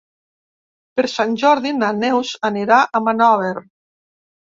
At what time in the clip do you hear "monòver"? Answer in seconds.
3.09-3.53